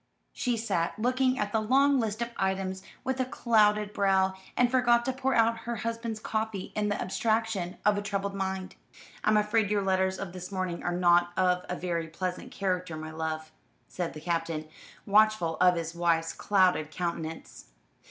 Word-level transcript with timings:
She 0.33 0.57
sat 0.57 0.97
looking 0.97 1.37
at 1.37 1.51
the 1.51 1.59
long 1.61 1.99
list 1.99 2.23
of 2.23 2.31
items 2.35 2.81
with 3.03 3.19
a 3.19 3.25
clouded 3.25 3.93
brow, 3.93 4.33
and 4.57 4.71
forgot 4.71 5.05
to 5.05 5.13
pour 5.13 5.35
out 5.35 5.59
her 5.67 5.75
husband's 5.75 6.19
coffee 6.19 6.71
in 6.75 6.89
the 6.89 6.99
abstraction 6.99 7.77
of 7.85 7.99
a 7.99 8.01
troubled 8.01 8.33
mind. 8.33 8.73
"I'm 9.23 9.37
afraid 9.37 9.69
your 9.69 9.83
letters 9.83 10.17
of 10.17 10.33
this 10.33 10.51
morning 10.51 10.81
are 10.81 10.91
not 10.95 11.33
of 11.37 11.65
a 11.69 11.75
very 11.75 12.07
pleasant 12.07 12.49
character, 12.49 12.97
my 12.97 13.11
love," 13.11 13.51
said 13.87 14.13
the 14.13 14.21
Captain, 14.21 14.67
watchful 15.05 15.55
of 15.57 15.75
his 15.75 15.93
wife's 15.93 16.33
clouded 16.33 16.89
countenance. 16.89 17.65